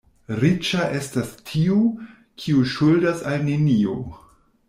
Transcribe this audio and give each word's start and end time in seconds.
Riĉa 0.43 0.85
estas 0.99 1.33
tiu, 1.49 1.77
kiu 2.43 2.65
ŝuldas 2.77 3.23
al 3.33 3.47
neniu. 3.51 3.97